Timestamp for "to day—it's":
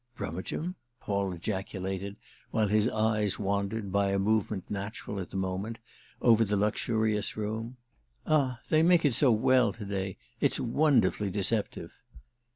9.73-10.59